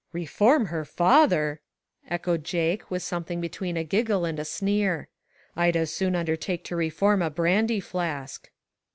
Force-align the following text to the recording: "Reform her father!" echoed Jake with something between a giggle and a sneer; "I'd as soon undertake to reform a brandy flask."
"Reform 0.23 0.65
her 0.65 0.83
father!" 0.83 1.59
echoed 2.09 2.43
Jake 2.43 2.89
with 2.89 3.03
something 3.03 3.39
between 3.39 3.77
a 3.77 3.83
giggle 3.83 4.25
and 4.25 4.39
a 4.39 4.45
sneer; 4.45 5.09
"I'd 5.55 5.75
as 5.77 5.93
soon 5.93 6.15
undertake 6.15 6.63
to 6.63 6.75
reform 6.75 7.21
a 7.21 7.29
brandy 7.29 7.79
flask." 7.79 8.49